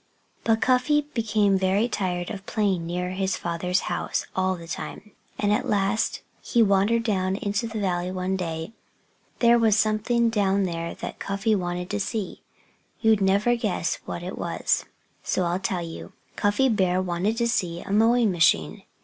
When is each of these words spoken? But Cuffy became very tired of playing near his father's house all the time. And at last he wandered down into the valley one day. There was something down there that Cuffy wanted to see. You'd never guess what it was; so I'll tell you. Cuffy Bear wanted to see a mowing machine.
But 0.43 0.61
Cuffy 0.61 1.01
became 1.13 1.59
very 1.59 1.87
tired 1.87 2.31
of 2.31 2.47
playing 2.47 2.87
near 2.87 3.11
his 3.11 3.37
father's 3.37 3.81
house 3.81 4.25
all 4.35 4.55
the 4.55 4.65
time. 4.67 5.11
And 5.37 5.53
at 5.53 5.69
last 5.69 6.23
he 6.41 6.63
wandered 6.63 7.03
down 7.03 7.35
into 7.35 7.67
the 7.67 7.79
valley 7.79 8.09
one 8.09 8.35
day. 8.35 8.71
There 9.41 9.59
was 9.59 9.77
something 9.77 10.31
down 10.31 10.63
there 10.63 10.95
that 10.95 11.19
Cuffy 11.19 11.53
wanted 11.53 11.91
to 11.91 11.99
see. 11.99 12.41
You'd 13.01 13.21
never 13.21 13.55
guess 13.55 13.99
what 14.05 14.23
it 14.23 14.39
was; 14.39 14.85
so 15.21 15.43
I'll 15.43 15.59
tell 15.59 15.83
you. 15.83 16.13
Cuffy 16.35 16.67
Bear 16.67 16.99
wanted 16.99 17.37
to 17.37 17.47
see 17.47 17.81
a 17.81 17.91
mowing 17.91 18.31
machine. 18.31 18.81